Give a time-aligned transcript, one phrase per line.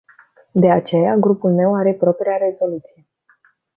[0.53, 3.07] De aceea, grupul meu are propria rezoluție.